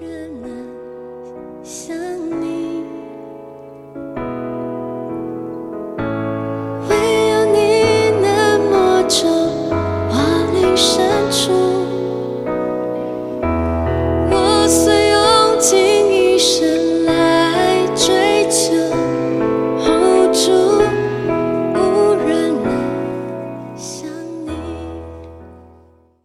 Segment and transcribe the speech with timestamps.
[0.00, 2.11] 人能像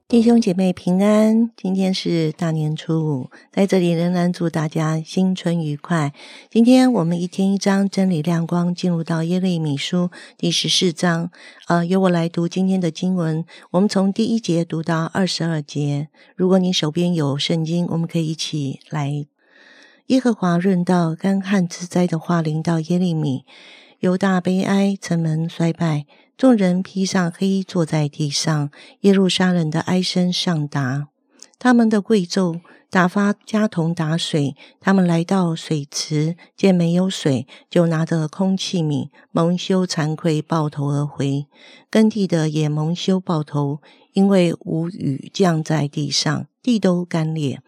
[0.10, 6.14] 弟兄姐妹平安，今天是大年初五，在这里仍然祝大家新春愉快。
[6.50, 11.30] 今天我们一天一章真理亮光，进入到耶利米书第十四章。
[11.68, 16.08] 呃，由我来读今天的经文，我们从第一节读到二十二节。
[16.38, 19.26] 如果你手边有圣经，我们可以一起来。
[20.06, 23.44] 耶和华润到干旱之灾的话临到耶利米，
[24.00, 26.06] 犹大悲哀，城门衰败，
[26.38, 28.70] 众人披上黑衣坐在地上，
[29.02, 31.08] 耶路撒冷的哀声上达。
[31.58, 41.48] 他们的贵胄打发家童打水，他们来到水池，见没有水，就拿着空器皿，蒙羞惭愧，抱头而回。
[41.90, 43.80] 耕地的也蒙羞抱头，
[44.14, 47.64] 因为无雨降在地上，地都干裂。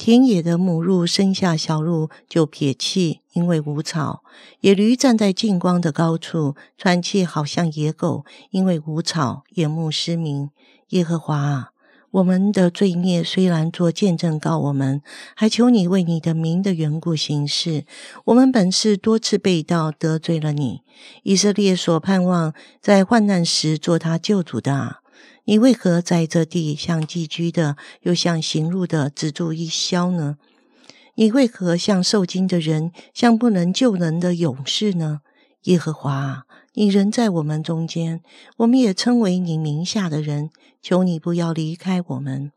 [0.00, 4.22] 田野的母鹿生下小鹿就撇弃，因为无草；
[4.60, 10.48] 野驴站在近光的高处，喘气好像野狗，因为无草，眼目失明。
[10.88, 11.72] 耶和华啊，
[12.12, 15.02] 我们的罪孽虽然做见证告我们，
[15.36, 17.84] 还求你为你的名的缘故行事。
[18.24, 20.80] 我们本是多次被盗，得罪了你。
[21.24, 25.00] 以色列所盼望在患难时做他救主的啊，
[25.44, 30.36] 你为何在这地像寄居的，又像行路的，只住一宵呢？
[31.16, 35.20] 你为何像受惊的人，像不能救人的勇士呢？
[35.64, 38.22] 耶和华，你人在我们中间，
[38.58, 42.52] 我们也称为你名下的人，求你不要离开我们。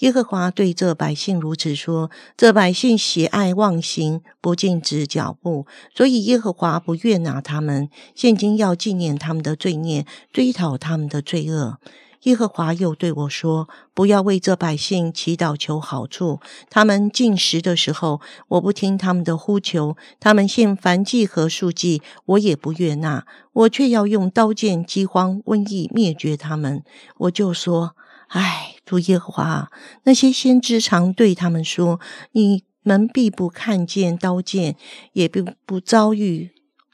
[0.00, 7.88] 耶和华对这百姓如此说：这百姓喜爱妄行，不禁止脚步，所以耶和华不悦纳他们。
[8.16, 11.78] 现今要纪念他们的罪孽，追讨他们的罪恶。
[12.24, 16.38] 耶和华又对我说：“不要为这百姓祈祷求好处。
[16.68, 23.24] 他们进食的时候，我不听他们的呼求；他们献燔祭和素祭，我也不悦纳。
[23.54, 26.84] 我却要用刀剑、饥荒、瘟疫灭绝他们。”
[27.16, 27.96] 我就说
[28.28, 29.70] ：“唉，主耶和华，
[30.04, 32.00] 那些先知常对他们说：
[32.32, 34.76] 你们必不看见刀剑，
[35.14, 36.50] 也并不遭遇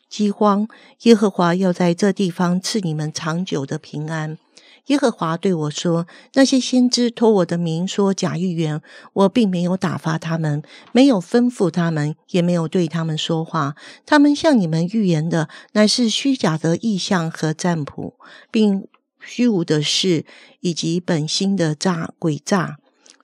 [0.09, 0.69] 饥荒。
[1.03, 4.39] 耶和华要在这地方赐你们长久的平安。”
[4.87, 8.81] 耶和华对我说：“那些先知托我的名说假预言，
[9.13, 13.75] 我并没有打发他们，没有吩咐他们，也没有对他们说话。
[14.05, 18.15] 他们向你们预言的，乃是虚假的意象和占卜，
[18.51, 18.87] 并
[19.21, 20.25] 虚无的事，
[20.61, 22.79] 以及本心的诈诡诈。”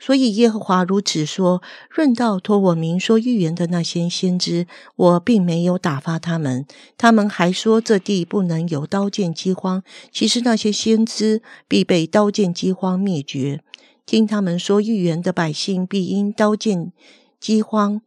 [0.05, 1.63] 所以耶和华如此说：
[1.95, 6.67] 论到托我明说预言的那些先知，我并没有打发他们。
[6.99, 9.85] 他们还说这地不能有刀剑饥荒。
[10.11, 13.63] 其实那些先知必被刀剑饥荒灭绝。
[14.05, 16.93] 听他们说预言的百姓必因刀剑
[17.39, 18.03] 饥荒，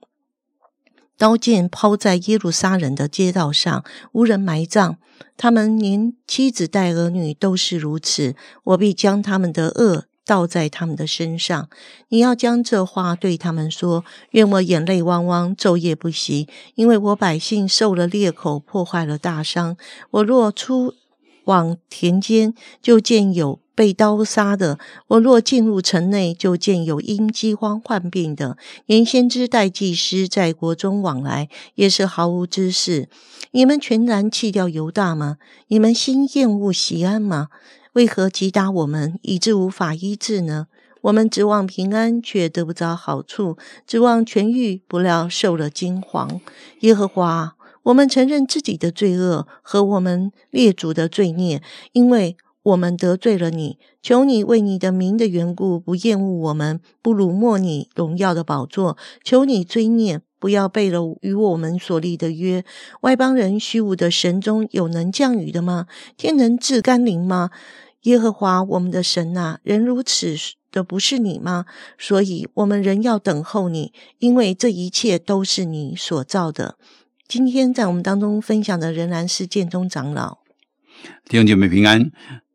[1.18, 4.98] 刀剑抛在耶路撒冷的街道上，无人埋葬。
[5.38, 8.36] 他们连妻子带儿女都是如此。
[8.66, 10.08] 我必将他们的恶。
[10.26, 11.70] 倒在他们的身上，
[12.10, 14.04] 你要将这话对他们说。
[14.32, 19.78] 愿我眼泪汪汪，昼夜不息，因为我百姓受了裂口，破坏了大伤。
[20.12, 20.96] 我若出
[21.46, 28.58] 往田间，就见有被刀杀的；我若进入城内，就见有因饥荒患病的。
[28.88, 33.08] 连先知带祭司在国中往来，也是毫无知识。
[33.52, 35.38] 你们全然弃掉犹大吗？
[35.68, 37.50] 你们心厌恶西安吗？
[37.96, 40.68] 为何击打我们，以致无法医治呢？
[41.04, 43.58] 我们指望平安，却得不着好处；
[43.88, 46.42] 指望痊愈，不料受了惊惶。
[46.82, 51.62] 耶和华，我们承认自己的罪恶和我们列祖的罪孽，
[51.94, 53.78] 因为我们得罪了你。
[54.02, 58.98] 求你为你的名的缘故，不厌恶我们，不辱没你荣耀的宝座。
[59.24, 60.22] 求你追念。
[60.38, 62.64] 不要背了与我们所立的约。
[63.02, 65.88] 外邦人虚无的神中有能降雨的吗？
[66.18, 67.50] 天能治甘霖吗？
[68.06, 70.36] 耶和华我们的神呐，人如此
[70.72, 71.66] 的不是你吗？
[71.98, 76.78] 所以我们仍要等候你，因为这一切都是你所造的。
[77.28, 80.38] 今天在我们当中分享的仍然是建中长老。
[81.28, 82.12] 弟兄姐妹平安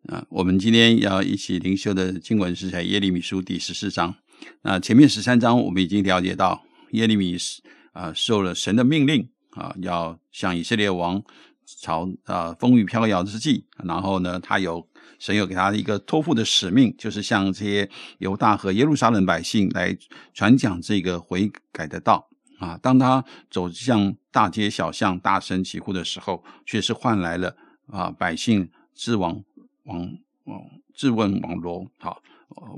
[0.06, 0.24] 啊！
[0.28, 4.14] 我们今天要一起灵修的经文是在耶利米书第十四章。
[4.62, 6.62] 那前面十三章我们已经了解到
[6.92, 7.60] 耶利米是
[7.92, 11.20] 啊受了神的命令啊，要向以色列王
[11.66, 14.86] 朝啊风雨飘摇之际，然后呢他有。
[15.20, 17.88] 神有给他一个托付的使命，就是向这些
[18.18, 19.96] 犹大和耶路撒冷百姓来
[20.32, 22.26] 传讲这个悔改的道
[22.58, 22.76] 啊。
[22.82, 27.54] 当他走向大街小巷大声疾呼的时候，却是换来了
[27.86, 29.44] 啊百姓自往
[29.84, 30.10] 往
[30.44, 30.62] 往
[30.94, 32.22] 自问网罗，好，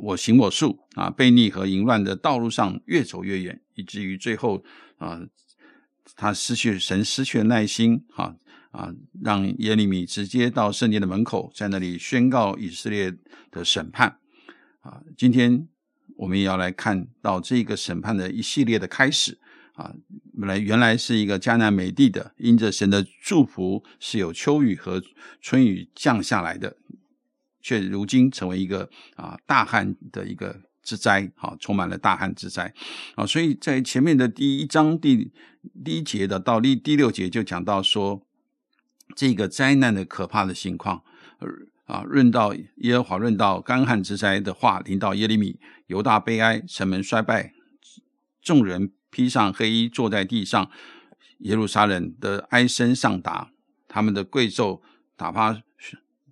[0.01, 4.65] 我行我素啊，悖逆和淫乱的道路上越走越远，以至于最后
[4.99, 5.21] 啊，
[6.17, 8.35] 他失去神失去了耐心啊。
[8.73, 8.91] 啊，
[9.23, 13.15] 让耶利米直接到圣殿的门口，在那里宣告以色列
[13.51, 14.19] 的审判。
[14.81, 15.69] 啊，今天
[16.17, 19.39] 我们也要来看到这个审判的一系列的开始。
[19.75, 19.95] 啊，
[20.39, 25.03] 本来原来是一个迦南美地的，因着神的祝福是有秋雨和
[25.41, 26.77] 春雨降下来的，
[27.61, 31.31] 却如今成为一个啊大旱的一个之灾。
[31.37, 32.73] 啊，充满了大旱之灾。
[33.17, 35.31] 啊，所以在前面的第一章第
[35.85, 38.27] 第一节的到第第六节就讲到说。
[39.15, 41.03] 这个灾难的可怕的情况，
[41.39, 41.49] 呃
[41.85, 47.53] 啊，论到耶和华，论到干旱之灾的话，临到耶利米，犹大悲哀，城门衰败，
[48.41, 50.71] 众人披上黑衣坐在地上，
[51.39, 53.51] 耶路撒冷的哀声上达，
[53.89, 54.81] 他们的贵胄
[55.17, 55.61] 打发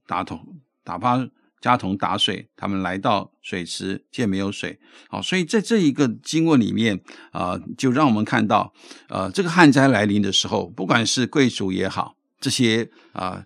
[0.07, 1.29] 打桶打发
[1.61, 8.73] 加桶打水，他们来到水池见没有水，好，所以在这一个经文里面啊，就让我们看到，
[9.09, 12.17] 呃，这个旱灾来临的时候，不管是贵族也好。
[12.41, 13.45] 这些啊，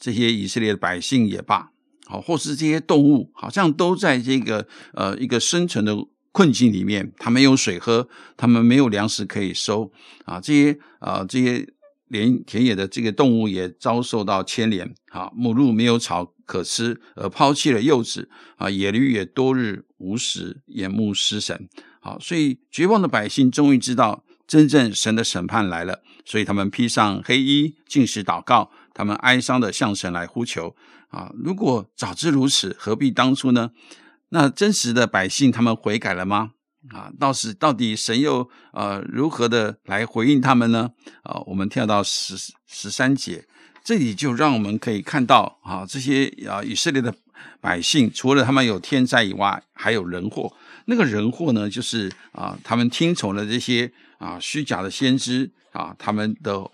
[0.00, 1.70] 这些以色列的百姓也罢，
[2.06, 5.94] 好，或是这些动物，好像都在这个呃一个生存的
[6.32, 7.12] 困境里面。
[7.18, 9.92] 他没有水喝，他们没有粮食可以收
[10.24, 10.40] 啊。
[10.40, 11.68] 这些啊，这些
[12.08, 15.30] 连田野的这个动物也遭受到牵连啊。
[15.34, 18.70] 母鹿没有草可吃，而抛弃了幼子啊。
[18.70, 21.68] 野驴也多日无食，眼目失神。
[22.00, 24.24] 好，所以绝望的百姓终于知道。
[24.46, 30.74] 真正神的审判来了，所以他们披上黑衣，进食祷告，他们哀伤的向神来呼求
[31.08, 31.30] 啊！
[31.34, 33.72] 如果早知如此，何必当初呢？
[34.30, 36.52] 那真实的百姓他们悔改了吗？
[36.88, 40.90] 啊，到时到底神又呃如何的来回应他们呢？
[41.22, 42.36] 啊，我们跳到十
[42.66, 43.46] 十三节，
[43.84, 47.14] 这里就让我们可以看到啊，这些啊以色列的
[47.60, 50.52] 百姓，除了他们有天灾以外，还有人祸。
[50.86, 53.92] 那个人祸呢，就是啊，他们听从了这些。
[54.18, 56.64] 啊，虚假的先知啊，他们的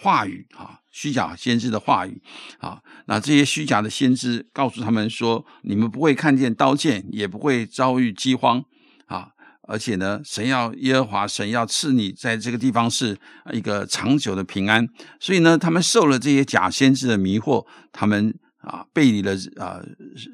[0.00, 2.20] 话语啊，虚假先知的话语
[2.58, 8.64] 啊，那这些虚假的先知告诉他们说，你们不会看见刀剑，也不会遭遇饥荒
[9.06, 9.30] 啊，
[9.62, 13.16] 而且呢，神要耶和华神要赐你在这个地方是
[13.52, 14.88] 一个长久的平安，
[15.20, 19.80] 所以呢，他们受了这些假先知的迷惑，他们啊背离了啊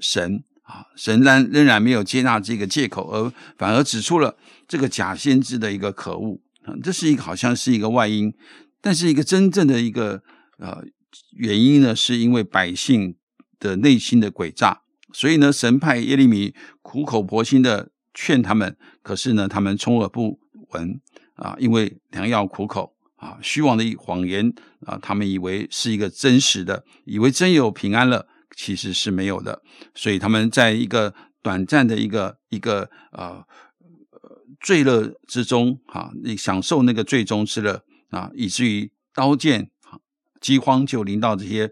[0.00, 4.36] 神啊，神仍仍然没有接纳这个借口，而反而指出了
[4.66, 6.40] 这个假先知的一个可恶。
[6.82, 8.32] 这是一个好像是一个外因，
[8.80, 10.22] 但是一个真正的一个
[10.58, 10.82] 呃
[11.36, 13.16] 原因呢，是因为百姓
[13.58, 14.82] 的内心的诡诈，
[15.12, 20.38] 所以呢，神派耶利米苦口婆心的劝他们，可是呢，他们充耳不
[20.70, 21.00] 闻
[21.36, 24.52] 啊，因为良药苦口啊，虚妄的谎言
[24.86, 28.26] 啊，他们以为是一个真实的，以为真有平安了，
[28.56, 29.62] 其实是没有的，
[29.94, 33.44] 所以他们在一个短暂的一个一个呃。
[34.64, 39.70] 罪乐之中，哈，你享受那个罪中之乐啊，以至于刀剑、
[40.40, 41.70] 饥荒就临到这些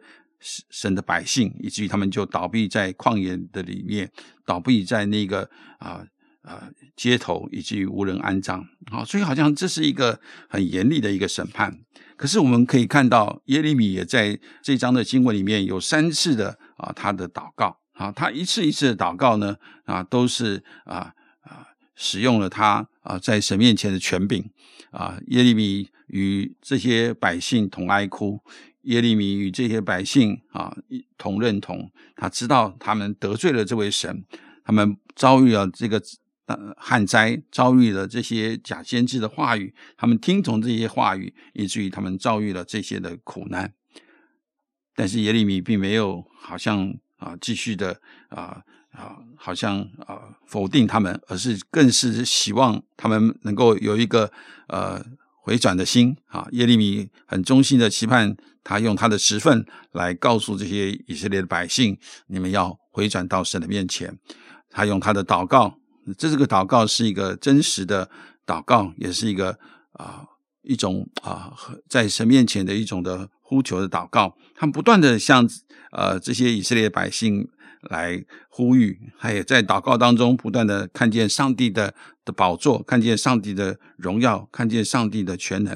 [0.68, 4.12] 神的百姓，以至于他们就倒闭在旷野的里面，
[4.44, 5.48] 倒闭在那个
[5.78, 6.04] 啊
[6.42, 8.62] 啊街头，以至于无人安葬。
[8.90, 11.80] 好，所以好像这是一个很严厉的一个审判。
[12.18, 21.71] 可是我们可以看到，耶利米也在这章的经文里面有三次的啊他的祷告啊，他一次一次的祷告呢啊都是啊啊。
[21.94, 24.50] 使用了他啊，在神面前的权柄
[24.90, 28.40] 啊，耶利米与这些百姓同哀哭，
[28.82, 30.76] 耶利米与这些百姓啊
[31.18, 34.24] 同认同，他知道他们得罪了这位神，
[34.64, 36.02] 他们遭遇了这个
[36.46, 43.74] 呃旱灾，遭遇了这些假先知的话语，他们听从这些话语，以至于他们遭遇了这些的苦难。
[44.94, 48.62] 但是耶利米并没有好像啊继续的啊。
[48.92, 54.30] 啊，好像啊否定他们，而是更是希望他们能够有一个
[54.68, 55.02] 呃
[55.42, 56.46] 回转的心啊。
[56.52, 64.18] 耶利米很衷心的期盼他用他的十份来告诉这些以色列的百姓，你们要回转到神的面前。
[64.70, 65.78] 他用他的祷告，
[66.16, 68.08] 这这个祷告是一个真实的
[68.46, 69.58] 祷告，也是一个
[69.92, 70.24] 啊
[70.62, 71.52] 一种啊
[71.88, 74.36] 在神面前的一种的呼求的祷告。
[74.54, 75.48] 他们不断的向
[75.92, 77.48] 呃这些以色列百姓。
[77.90, 81.92] 来呼吁，他也在祷告当中不断的看见上帝的
[82.24, 85.74] 的宝座，看见上帝的荣耀，看见上帝的全能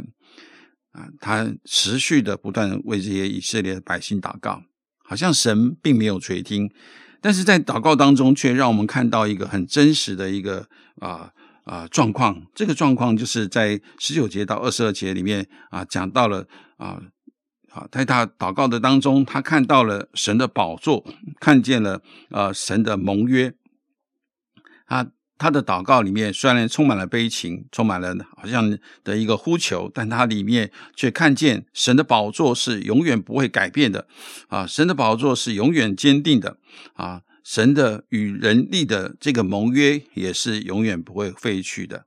[0.92, 1.08] 啊！
[1.20, 4.62] 他持续的不断为这些以色列百姓祷告。
[5.02, 6.70] 好像神并没有垂听，
[7.20, 10.68] 但是在祷告当中，却让我们看到一个很真实的一个
[11.00, 11.32] 啊
[11.64, 12.40] 啊状况。
[12.54, 16.46] 这个状况就是在十九节到二十二节里面啊讲到了
[16.76, 17.02] 啊
[17.76, 21.04] 啊，在他祷告的当中，他看到了神的宝座，
[21.38, 23.52] 看见了呃神的盟约，
[24.86, 25.10] 他。
[25.38, 34.08] 他的祷告里面虽然充满了悲情，充满了好像的一个呼求，但他里面却看见神的宝座是永远不会改变的
[34.48, 34.66] 啊！
[34.66, 36.56] 神的宝座是永远坚定的
[36.94, 37.20] 啊！
[37.44, 42.06] 神的与人力的这个盟约也是永远不会废去的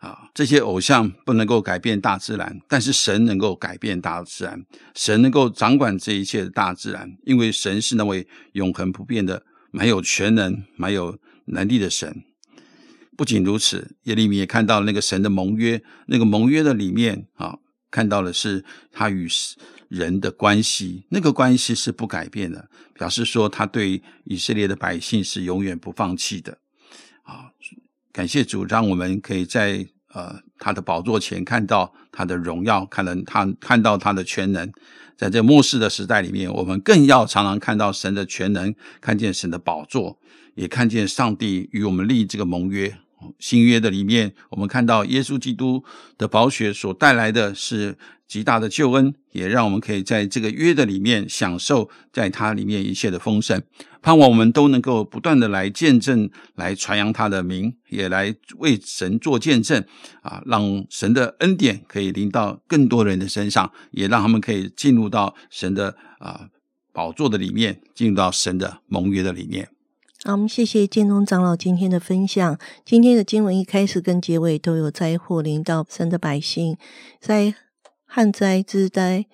[0.00, 0.30] 啊！
[0.34, 4.64] 这些偶像不能够改变大自然，但是神能够改变大自然，
[4.94, 12.24] 神能够掌管这一切的大自然，因为神是那位永恒不变的、蛮有全能、蛮有能力的神。
[13.16, 17.58] 不仅如此，耶利米也看到那个神的盟约，那个盟约的里面啊，
[17.90, 19.28] 看到的是他与
[19.88, 26.56] 人的关系，那个关系是不改变的，表示说他对以色列的百姓是永远不放弃的。
[27.24, 27.52] 啊，
[28.12, 34.70] 感谢主，让我们可以在呃他的宝座前看到他的荣耀，看到他看到他的全能。
[35.16, 40.18] 在这末世的时代里面，我们更要常常看到神的全能，看见神的宝座，
[40.54, 42.96] 也看见上帝与我们立这个盟约。
[43.38, 45.84] 新约的里面，我们看到耶稣基督
[46.18, 47.96] 的宝血所带来的是
[48.26, 53.62] 极大的救恩，也让我们可以在这个约的里面享受在它里面一切的丰盛。
[54.02, 59.84] 盼望我们都能够不断的来见证，来传扬他的名，也来为神做见证
[60.22, 60.42] 啊！
[60.46, 66.48] 让神的恩典可以临到更多人的身上，也让他们可以进入到神的啊
[66.94, 69.68] 宝座的里面，进入到神的盟约的里面。
[70.22, 72.58] 好，我们谢谢建中长老今天的分享。
[72.84, 76.76] 今天的经文一开始跟结尾都有灾祸临到神的百姓，
[77.18, 77.54] 在
[78.04, 79.24] 旱灾之灾、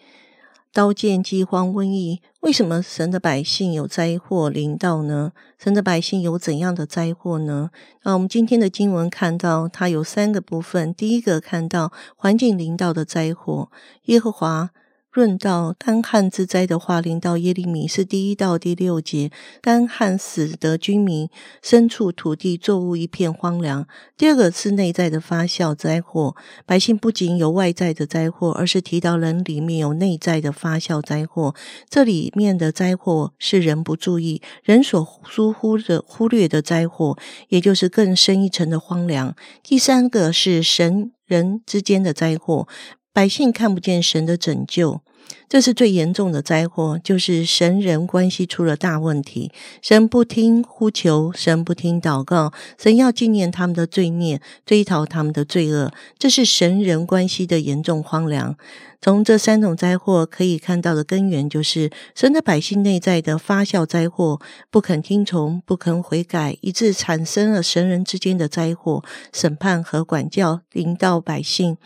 [0.73, 5.33] 刀剑、饥荒、瘟疫，为什么神的百姓有灾祸临到呢？
[5.59, 7.71] 神的百姓有怎样的灾祸呢？
[8.05, 10.95] 那我们今天的经文看到，它有三个部分。
[10.95, 13.73] 第一个看到环境临到的灾祸，
[14.05, 14.71] 耶和华。
[15.16, 19.30] 论到干旱之灾的话，临到耶利米是第一到第六节，
[19.62, 21.30] 干旱使得居民
[21.62, 23.88] 牲畜、土地、作物一片荒凉。
[24.14, 31.54] 第二个是内在的发酵灾祸，百姓不仅有外在的灾祸，而是提到人里面有内在的发酵灾祸。
[31.88, 37.16] 这里面的灾祸是人不注意、人所疏忽的忽略的灾祸，
[37.49, 39.35] 也就是更深一层的荒凉。
[39.62, 42.68] 第三个是神人之间的灾祸。
[43.16, 45.00] 百姓看不见神的拯救，
[45.49, 49.50] 这是最严重的灾祸，就是神人关系出了大问题。
[49.80, 58.54] 神不听呼求，神不听祷告，神要纪念他们的罪孽，追讨他们的罪恶，这是神人关系的严重荒凉。
[59.00, 64.38] 从这三种灾祸可以看到的根源，就是神的百姓内在的发酵灾祸，
[64.70, 71.78] 不肯听从，不肯悔改，以致产生了神人之间的灾祸，审判和管教临到百姓。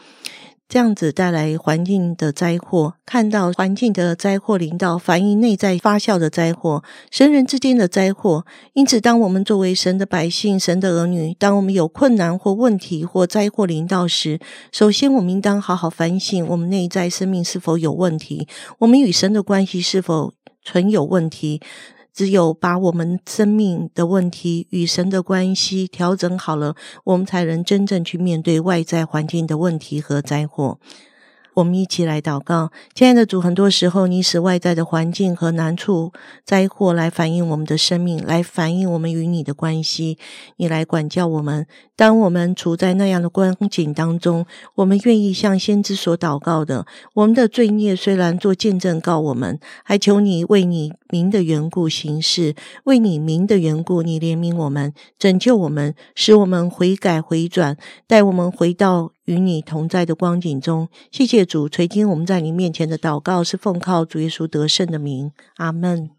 [0.71, 8.47] 这样子带来环境的灾祸，看到环境的灾祸临到，反映内在发酵的灾祸，神人之间的灾祸。
[8.75, 14.39] 因此，当我们作为神的百姓、神的儿女，当我们有困难或问题或灾祸临到时，
[14.71, 18.47] 首先我们应当好好反省我们内在生命是否有问题，
[18.79, 21.61] 我们与神的关系是否存有问题。
[22.13, 26.75] 只有把我们生命的问题与神的关系调整好了，
[27.05, 30.79] 我们才能真正去面对外在环境的问题和灾祸。
[31.55, 36.13] 我们一起来祷告，亲爱的主，很多时候你使外在的环境和难处、
[36.45, 40.17] 灾祸来反映我们的生命，来反映我们与你的关系，
[40.57, 41.67] 你来管教我们。
[41.97, 46.87] 当我们处在那样的光景当中，我们愿意向先知所祷告的。
[47.15, 52.55] 我们的罪孽虽然做见证告我们，还求你为你名的缘故行事，
[52.85, 57.77] 为你名的缘故，你怜悯我们，拯救我们，使我们悔改回转，
[58.07, 59.13] 带我们回到。
[59.31, 66.11] 与你同在的光景中，谢谢主垂听我们在你面前的祷告，是奉靠主耶稣得胜的名，阿门。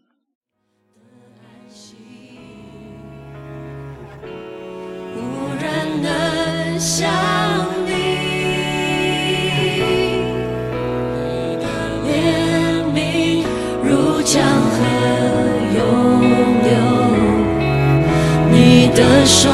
[18.50, 19.48] 你的手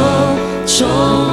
[0.66, 1.27] 中